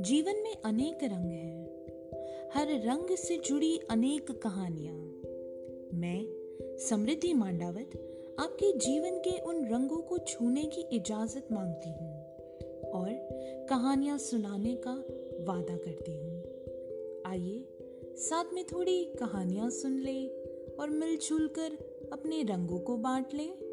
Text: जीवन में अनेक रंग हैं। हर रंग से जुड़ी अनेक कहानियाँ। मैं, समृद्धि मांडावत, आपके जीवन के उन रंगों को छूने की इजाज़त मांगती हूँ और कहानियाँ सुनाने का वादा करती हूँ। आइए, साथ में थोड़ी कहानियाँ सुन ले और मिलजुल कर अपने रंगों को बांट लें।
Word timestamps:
जीवन 0.00 0.36
में 0.36 0.56
अनेक 0.64 0.98
रंग 1.04 1.30
हैं। 1.30 1.66
हर 2.54 2.66
रंग 2.68 3.16
से 3.16 3.38
जुड़ी 3.38 3.80
अनेक 3.90 4.30
कहानियाँ। 4.30 4.94
मैं, 5.94 6.26
समृद्धि 6.78 7.32
मांडावत, 7.32 7.90
आपके 8.40 8.72
जीवन 8.72 9.18
के 9.18 9.38
उन 9.38 9.66
रंगों 9.66 9.98
को 9.98 10.18
छूने 10.18 10.62
की 10.64 10.80
इजाज़त 10.80 11.48
मांगती 11.52 11.88
हूँ 11.88 12.22
और 12.90 13.28
कहानियाँ 13.70 14.18
सुनाने 14.18 14.74
का 14.88 14.92
वादा 15.44 15.76
करती 15.76 16.16
हूँ। 16.16 16.42
आइए, 17.26 17.64
साथ 18.16 18.44
में 18.52 18.64
थोड़ी 18.64 19.04
कहानियाँ 19.04 19.70
सुन 19.70 20.00
ले 20.00 20.28
और 20.80 20.90
मिलजुल 20.90 21.48
कर 21.48 21.72
अपने 22.12 22.42
रंगों 22.42 22.78
को 22.78 22.96
बांट 22.96 23.34
लें। 23.34 23.69